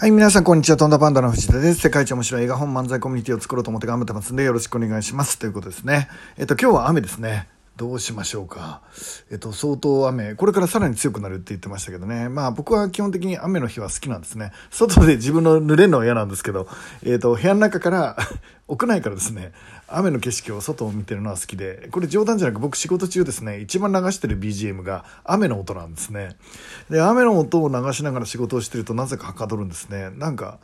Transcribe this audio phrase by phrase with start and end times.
[0.00, 0.78] はい、皆さん、こんにちは。
[0.78, 1.80] とんだパンダの藤田です。
[1.80, 5.38] 世界一面白い映画本漫才コミュニティを作ろうと思って頑張ってますんで、よろしくお願いします。
[5.38, 6.08] ということですね。
[6.38, 7.48] えっと、今日は雨ですね。
[7.80, 8.82] どうしましょうか。
[9.30, 12.28] えっと、相当雨、これからさらに強くなるって言ってましたけどね。
[12.28, 14.52] まあ、僕は基本的に雨の日は好きなんですね。
[14.70, 16.68] 外で自分の濡れるのは嫌なんですけど、
[17.02, 18.18] えっと、部屋の中から
[18.68, 19.52] 屋内からですね、
[19.88, 26.36] 雨の景色を外を見てるのは好きで、これ冗談じゃなく僕仕事中ですね、一番流してる BGM が雨の音なんですね。
[26.90, 30.10] で、雨の音を流しながら仕事をしてるとなぜかはかどるんですね。
[30.18, 30.58] なんか、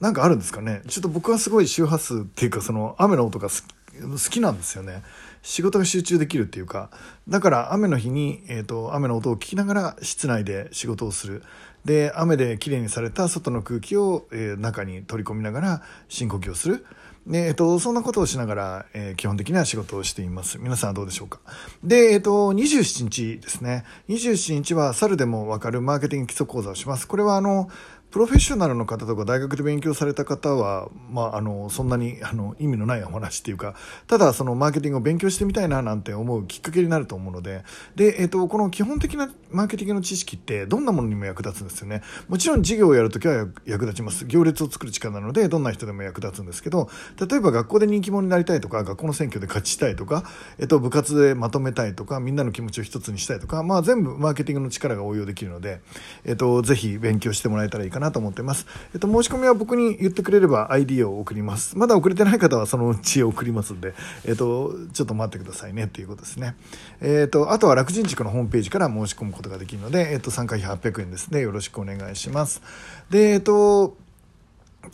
[0.00, 0.82] なんかあるんですかね。
[0.88, 3.62] ちょっと僕はすごい周波数っていうかその雨の音が好き
[4.00, 5.02] 好きなんですよね。
[5.42, 6.90] 仕事が集中できるっていうか
[7.28, 11.42] だから雨の日に、えーと、雨の音を聞きながら室内で仕事をする
[11.84, 16.84] で雨できれいにされた外の空気を、えー、中に取り込みながら深呼吸をする
[17.26, 20.58] で、えっと、そんなことをしながら、えー、基本的には仕事をしています。
[20.58, 21.40] 皆さんはどうでしょうか？
[21.84, 23.84] で、えっと、27日ですね。
[24.08, 27.06] 27日は猿でもわかるマーケティング基礎講座をします。
[27.06, 27.68] これはあの、
[28.10, 33.74] プロフェッショナルの方とか大学で勉強された方は、まあ、あのそんなにあの意味のないお話っていうか
[34.06, 37.64] ただそのマーケティングを勉強してみたいななんて思うきっかけになると思うので
[37.96, 42.02] で、えーと、この基本的なマーケティングの知識ってどんなものにも役立つんですよね？
[42.28, 44.24] もちろん事業をやるときは役立ちます。
[44.26, 46.88] 行列を作る力なのでどんな人でも役立つんですけど
[47.20, 50.24] 例えば学校で人気者になりたいとか学校の選挙で勝ちたいとか、
[50.58, 55.80] えーと、部活でまとめたいとかみんなの気持ちを一つにしたいとか、まあ、全部マーケティングの力が応用できるので、
[56.24, 58.66] えーとぜひ勉強してもらえたらいいかなと思ってます。
[58.94, 61.76] えっと、申し込みは僕に言ってくれれば ID を送ります。
[61.76, 66.56] まだ送れてない方はそのうち送りますんで、えっと、ちょっと待ってくださいねっていうことですね。
[67.00, 71.40] えっと、あとは楽人塾のホームページから申し込むことができるので、えっと、参加費800円ですね。
[71.40, 72.62] よろしくお願いします。
[73.10, 73.96] で、えっと、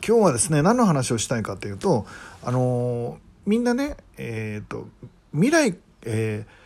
[0.05, 2.05] 今日はですね、何の話をしたいかというと、
[2.43, 4.87] あのみんなね、えっと、
[5.31, 6.64] 未来、えー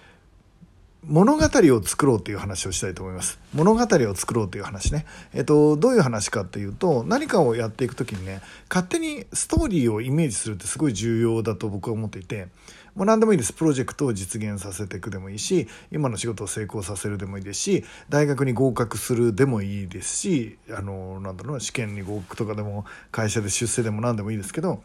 [1.05, 3.39] 物語を作ろうという話をしたいと思います。
[3.53, 5.05] 物語を作ろうという話ね。
[5.33, 12.47] えっと、どういう話かというと、何かをやっていく時にね、勝手にストーリーをイメージするってすごい重要だと僕は思っていて、
[12.95, 13.53] もう何でもいいです。
[13.53, 24.81] プロジェクトを実現させていくでもいいし、今の仕事を成功させるでもいいですし、大学に合格するでもいいですし、あの、なんだろう、試験に合格とかでも、会社で出世でも何でもいいですけど、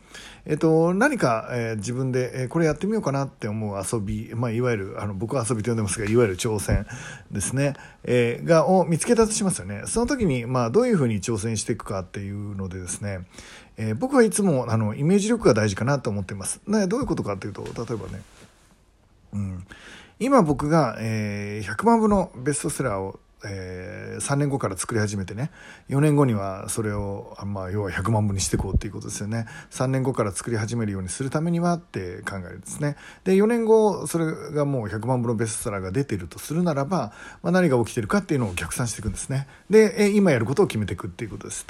[0.47, 6.87] えっと、何か、えー、自分で、えー、これやってみようかなって思う遊び、まあ、いわゆる、あの、僕は遊びと呼んでますが、いわゆる挑戦
[7.31, 9.83] ですね、えー、が、を見つけたとしますよね。
[9.87, 13.27] その時に、まあ、どういうふうに挑戦していくかっていうのでですね、
[13.77, 16.61] えー、僕はいつもあのイメージ力が大事かなと思っています。
[16.67, 18.23] ね、どういうことかというと例えばえばね、
[19.33, 19.67] うん、
[20.19, 25.51] 今僕が、えー、100万部のベストセラーをえー、3年後から作り始めてね。
[25.91, 29.47] 4年後にはそれを、まあ、要は100万部にしていこうっていうことですよね。
[29.71, 32.97] 3年後から作り始めるようにするためにはって考えるんですね。
[33.25, 37.13] で4年後それがもう100万部のベストセラーが出てるとするならば、
[37.43, 39.47] まあ、何が起きてるかっていうのを逆算していくんですね。
[39.69, 41.67] で、え今やることを決めていくっていうことです、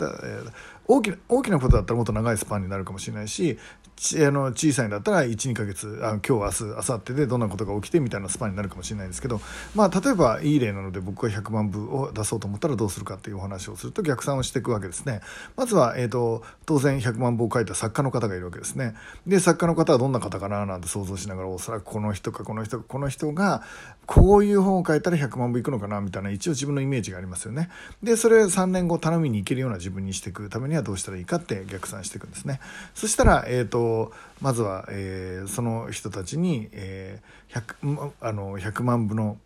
[0.87, 3.59] 大きな大きなことだったらもっと長いスパンになるかもしれないし
[3.97, 9.41] あの小さいんだったら12ヶ月あ今日明日明後日でどんなことが起きてみたいなスパンになるかもしれないんですけど、
[9.75, 15.21] まあ、例えばいい例なので僕が100万部を出そうと思ったらどうするかっていうお話をすると逆算をしていくわけですね。
[15.56, 18.94] まずは、えーと、当然100万部を書いた作家の方がいるわけですね。
[19.27, 23.62] で作家の方はどんな方かななんて想像しながらおそらくこの人かこの人かこの人が
[24.06, 27.71] こういう本を書いたら100万部いくのかなみたいな一応自分のイメージがありますよね。
[28.03, 32.61] でそれ3年後頼みに行けるような自分にしていくためにはどうしたらいいかって逆算していくんですね。
[32.94, 33.84] そしたら、えーと、
[34.41, 39.39] まずは、えー、その人たちに、えー、100, あの100万部の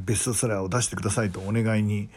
[0.00, 2.08] ベストセラーを出してくださいとお願いに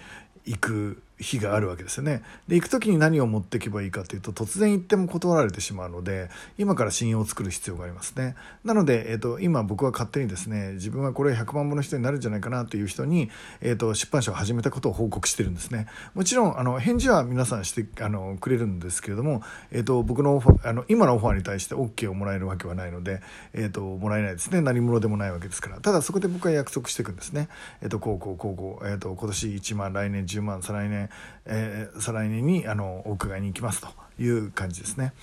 [0.46, 2.24] 行く日があるわけですよね。
[2.48, 8.36] で行く時に何を持っていけばいいかというと突然行っても断られてしまうので今から信用を作る必要がありますね。
[8.64, 13.30] なので、えーと、今僕は勝手にですね自分はこれ100万本の人になるんじゃないかなという人に、
[13.62, 15.88] えーと、出版社を始めたことを報告してるんですね。
[16.14, 23.22] もちろんあの返事は皆さんしてあのくれるんですけれども、えーと、僕のあの今のオファーに対して OK をもらえるわけはないので、
[23.54, 27.48] えー、ともらえないですね何者でもないわけですからただそこで僕は約束していくんですね。
[27.82, 31.05] えー、とこうこうこうこう、えー、と今年1万来年10万再来年、
[31.46, 34.06] えー、再来年にあのお伺いに行きますと。
[34.20, 35.14] いう感じですね。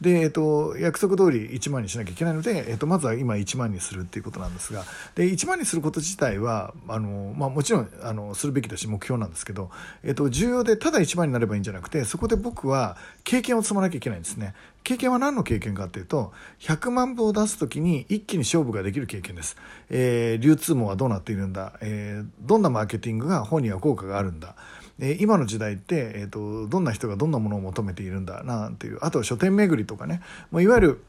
[0.00, 4.84] で、えっと、約束通り1万にしなきゃいけないので、えっと、まずは今1万にするっていうことなんですが、
[5.14, 9.70] で、1万にすること自体は、あの、まあ、もちろん、あの、するべきだし目標なんですけど、
[10.02, 14.54] えっと、重要でただ1万になればいいんじゃなくて、そこで僕は経験を積まなきゃいけないんですね。
[14.84, 19.56] 経験は何の経験かっていうと、100万部を出す時に一気に勝負ができる経験です。
[19.88, 24.56] えー、流通網はどうなっているんだ、えー、どんなマーケティングが本には効果があるんだ、
[24.98, 30.20] え今の時代って、えーと、どんな人がどんなものを求めているんだなっていうあと書店巡りとかね。
[30.50, 31.04] もういわゆる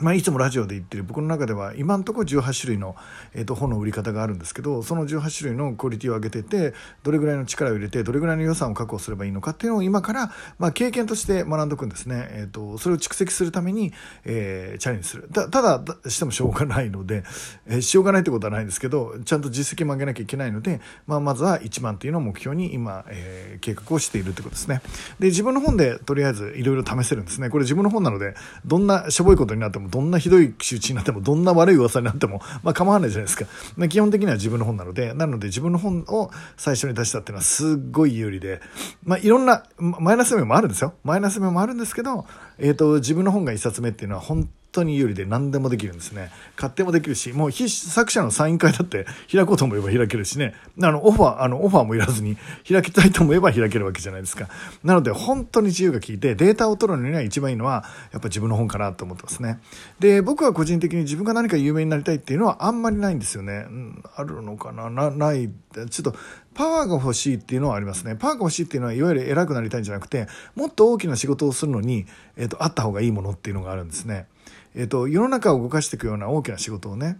[0.00, 2.96] まあ、いつもラジオで言ってる僕の中では今のところ18種類の、
[3.34, 13.92] えー、と本の売り方があるんですけどその18種類のクオリティを上げててどれぐらいの力を入れてどれぐらいの予算を確保すればいいのかっていうのを今から、まあ、経験として学んでおくんですね、えー、とそれを蓄積するために、
[14.24, 15.28] えー、チャレンジする。
[15.32, 17.24] たただしてもしょうがないので、
[17.66, 24.80] えー、しょうがないってことはないんですけどちゃんと実績も上げなきゃいけないので、まあ、まずは1万っていうのを目標に今、えー、計画をしているってことですね。
[25.18, 27.50] で自分の本でとりあえずいろいろ試せるんですね。
[27.50, 33.46] これ自分の本なのでどんなしょぼいことになってもどんなひどい仕打ちになってもどんな悪い噂になっても、まあ、構わないじゃないですか、
[33.76, 38.60] まあ、基本的には自分の本なのでなので自分の本を最初に出したっていうのはすっごい有利で、
[39.04, 40.94] まあ、いろんなマイナス面もあるんですよ。
[41.04, 42.26] マイナス面もあるんですけど、
[42.58, 46.30] えーと、自分の本が1冊目っていうのは本当に有利で何でもできるんですね。
[46.56, 52.36] 勝手もできるし、もう作者のサイン会だって開こうと思えば開けるしね、あの、オファー、あの、オファーもいらずに
[52.68, 54.48] 開きたいと思えば開けるわけじゃないですか。
[54.84, 59.60] なので、本当に自由が利いて、データを取るのには一番いいのは、やっぱ自分の本かなと思ってますね。
[59.98, 63.66] で、僕は個人的に自分が何か有名になりたいっていうのはあんまりないんですよね。
[63.68, 64.90] うん、あるのかな？
[64.90, 65.48] な、ない。
[65.48, 66.14] ちょっと、
[66.54, 68.16] パワーが欲しいっていうのはありますね。
[68.16, 72.06] パワーが欲しいっていうのは、いわゆる偉くなりたいんじゃなくて、もっと大きな仕事をするのに、
[72.36, 74.26] えっ、ー、と、あった方がいいものっていうのがあるんですね。
[74.74, 77.18] えっ、と、世の中を動かしていくような大きな仕事をね、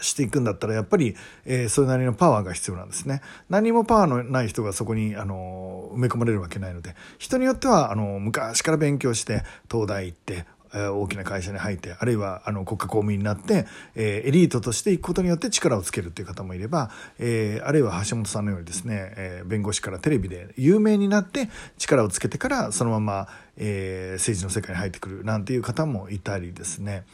[0.00, 3.20] していくんだったらやっぱり、えー、それなりのパワーが必要なんですね。
[3.50, 21.48] 何もパワーのない人がそこにあの埋め込まれるわけないので人によってはあの昔から勉強して東大行って大きな会社に入ってあるいはあの国家公務員になって、えー、エリートとしていくことによって力をつけるっていう方もいれば、えー、あるいは橋本さんのようにですね、えー、弁護士からテレビで有名になって
[21.78, 27.04] 力をつけてからそのまま、えー、政治の世界に入ってくるなんていう方もいたりですね、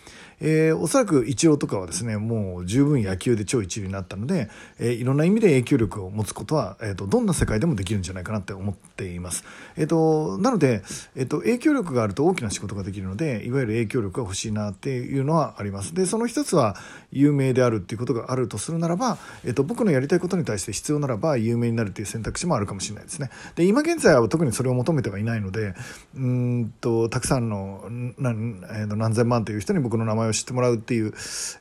[0.41, 9.45] えー、おそらくイチローとかはですねもう十分野球で超一流になったので、えー、いろんな意味で影響力を持つことは、えーと、どんな世界でもできるんじゃないかなって思っています、
[9.77, 10.83] えーと、なので、
[11.17, 15.95] えーと、影響力があると大きな仕事ができるのでいわゆる影響力が欲しいなっていうのはあります。
[15.95, 16.77] でその一つは
[17.11, 23.31] 有名であるっていうことがあるとするならば、えー、と僕のやりたいことに対して必要ならば有名になるっていう選択肢もあるかもしれないですね。
[23.57, 25.75] で今現在は特にそれを求めてはいないので
[26.15, 27.87] うんとたくさんの
[28.19, 31.15] 何,、えー、何千万という人に僕の名前を知ってもらうっていう、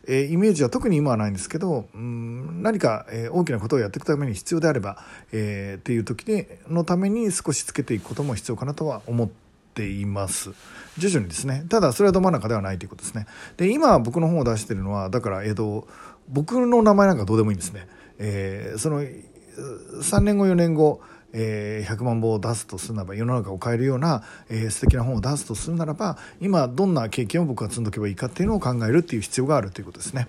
[0.08, 9.47] えー、イメージは特に今はないんですけど、うん、何か、えー、大きなことをやっていくために必要であれば、えー、っていう時にのために少しつけていくことも必要かなとは思って
[9.78, 10.52] ています。
[10.98, 11.66] 徐々にですね。
[11.70, 13.28] ただそれはど真ん中ではないということですね。
[13.58, 15.88] で今僕の本を出してるのはだから、えーと、
[16.28, 17.88] 僕の名前なんかどうでもいいんですね、
[18.18, 21.02] えー、その3年後4年後
[21.34, 30.28] えー、100万本を出すとするならば世の中を変えるような、えー、素敵な本を出すとするならば今どんな経験を僕が積んどけばいいかっていうのを考えるっていう必要があるということですね。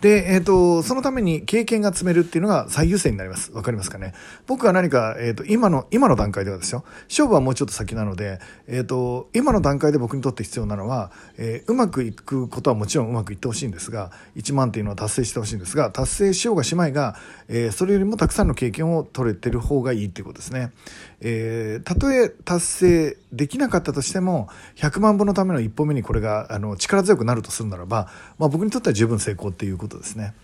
[0.00, 3.50] で、え、ー、と、そのために経験が積めるっていうのが最優先になります。
[3.52, 4.12] わかりますかね？
[4.46, 6.84] 僕は何か、え、ー、と、今の、今の段階ではですよ。
[7.08, 8.38] 勝負はもうちょっと先なので、
[8.68, 17.16] え、ー、と、今の段階で僕にとって必要なのは、えうまくいくことはもちろんうまくいってほしいんですが、1万っていうのは達成してほしいんですが、達成しようがしまいが、
[17.48, 20.72] えそれよりもたくさんの経験を取れてる方がいいっていうことですね。
[21.20, 30.34] えたとえ達成できなかったとしても、100万歩のための一歩目にこれが、あの、力強くなるとするならば、まあ僕にとっては十分成功っていうことですね。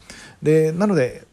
[0.42, 1.26] でなので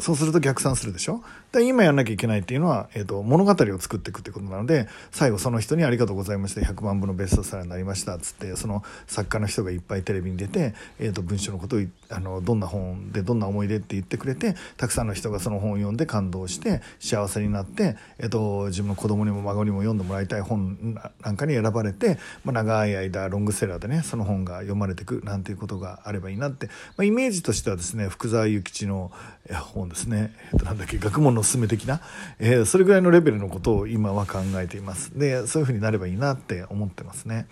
[0.00, 1.22] そうすると逆算するでしょ？
[1.54, 11.80] で今やんなきゃいけないっていうのは、えーと、物語を作っていくってことなので最後その人に「ありがとうございました100万部のベストセラーになりました」っつってその作家の人がいっぱいテレビに出て、えーと、文章のことを
[12.10, 29.12] あのどんな本でどんな思い出って言ってくれてたくさんの人がその本を読んで感動して幸せになって、えーと、自分の子供にも孫にも読んでもらいたい本なんかに選ばれて、まあ、長い間ロングセラーでねその本が読まれていくなんていうことがあればいいなって、まあ、イメージとしてはですね福沢諭吉の
[29.52, 32.00] 本ですね、えー、となんだっけ学問のすすめ的な
[32.38, 35.18] えー、それぐらいのレベルのことを今は考えています。
[35.18, 37.46] でそういうふうになればいいなって思ってますね。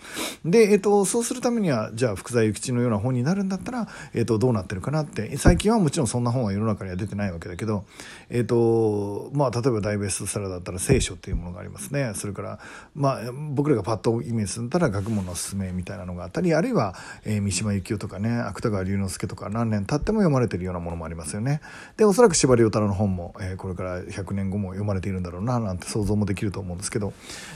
[0.45, 5.37] で、えーと、そうするためにはじゃあ福沢諭吉のような本になるんだったら、えーと、どうなってるかなって。
[5.37, 7.85] 最近はもちろんそんな本は世の中には出てないわけだけど、
[8.29, 12.13] えーとまあ、例えば大ベストセラーだったら聖書っていうものがありますね。
[12.15, 12.59] それから、
[12.95, 16.95] まあ、僕らがパッとイメージするんだったら学問のすすめみたいなのがあったりあるいは、
[17.25, 21.61] え、三島由紀夫とかね芥川龍之介とか何年経っても読まれてるようなものもありますよね。
[21.97, 27.13] でおそらく司馬太郎の本も、え、これからから100年後も読まれているんだろうななんて想像もできると思うんですけど。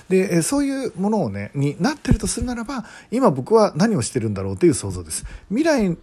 [0.09, 5.25] でそういうものをねになってるとするならば今僕は何をしてるんだろうという想像です。
[5.49, 5.97] 未来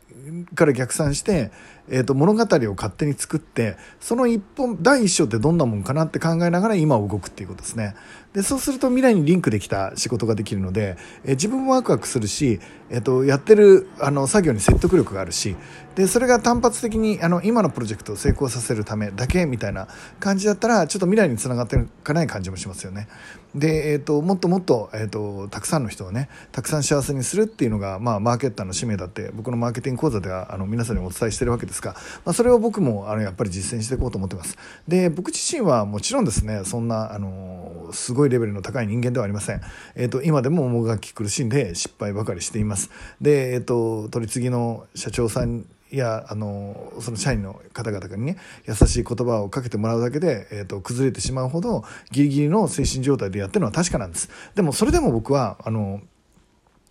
[0.54, 1.50] から逆算して、
[1.88, 7.94] えー、と物語を勝手に作ってその一本第一章ってどんなもんかなって考えながら今動くっていうことですね
[8.32, 12.60] でそうすると未来にリンクできた仕事ができるので、えー、自分もワクワクするし、
[12.90, 15.56] えー、とやってるあの作業に説得力があるし
[15.94, 19.88] でそれが単発的にあの今のプロジェクトを成功させるためだけみたいな
[20.20, 23.08] 感じだったらちょっと未来につながっていかない感じもしますよね。
[23.54, 31.94] で、えーと、もっともっと,、えーと、たくさんの人をねたくさん幸せにするっていうのが、まあ、マーケッターの使命だって僕のマーケティング講座ではあの皆さんにお伝えしてるわけですが、
[32.24, 34.56] まあ、それを僕もあのやっぱり実践していこうと思ってます。
[34.88, 39.60] で僕自身はもちろんですねそんなあのすごいレベルの高い人間ではありません、
[39.94, 42.90] えーと、今でももがき苦しんで失敗ばかりしています。
[43.20, 48.36] で、えー、と取り次ぎの社長さんいやあのその社員の方々にね
[48.66, 54.28] 優しい言葉をかけてもらうだけで、えーと、崩れてしまうほどギリギリの精神状態でやってるのは確かなんです。
[54.56, 56.00] でもそれでも僕はあの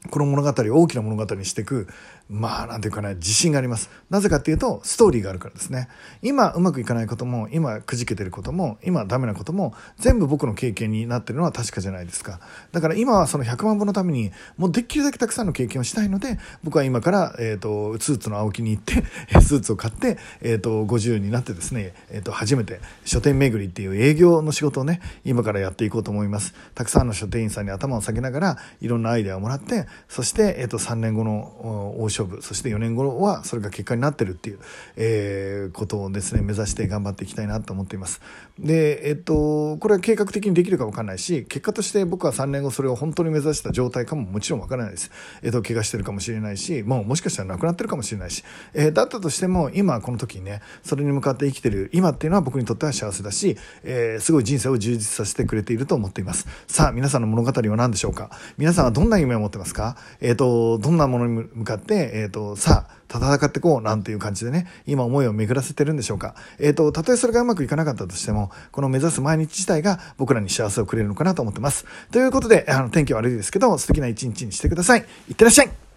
[0.10, 1.90] この物語を大きな物語にしていく
[2.30, 3.90] まあなんていうかな自信があります。
[4.10, 5.90] なぜかっていうとストーリーがあるからですね。
[6.22, 12.40] 今うまくいかないことも今くじけてることも今ダメなことも全部僕の経験になってるのは確かじゃないですか。
[12.72, 19.04] だから今はその100万本のためにもうできるだけたくさんの経験をしたいので僕は今から、えーと、スーツの青木に行って
[19.42, 26.54] スーツを買って、えーと、50になってですね、えーと、初めて書店巡りっていう営業の仕事をね今からやっていこうと思います。
[26.74, 34.60] たくさんの書店員さんに頭を下げながらいろんなアイデアをもらってそして、えー、と3年後の王将勝負そして4年後はそれが結果になってるっていう、
[34.96, 38.22] えー、ことをですね目指して頑張っていきたいなと思っています。
[38.60, 45.12] でえっとこれは計画的にできるか分かんないし結果として僕は3年後それを本当に目指した状態かももちろん分からないです。
[45.42, 56.48] えっと怪我してるかもしれないしもうもしかしたら亡くなってるかもしれないし、えー、だったとしても今この時にねそれに向かって生きてる今っていうのは僕にとっては幸せだし、えー、すごい人生を充実させてくれていると思っています。
[56.68, 58.30] さあ皆さんの物語は何でしょうか？
[58.58, 59.98] 皆さんはどんな夢を持ってますか？
[60.22, 66.36] えっ、とどんなものに向かってえっ、ー、と、さあ、戦ってこうなんていう感じでね、今思いを巡らせてるんでしょうか。
[66.60, 71.86] えっ、ー、と、たとえそれがうまくいかなかったとしても、この目指す毎日自体が僕らに幸せをくれるのかなと思ってます。
[72.12, 75.06] ということで、あの、天気悪いですけど、素敵な一日にしてください。
[75.30, 75.93] いってらっしゃい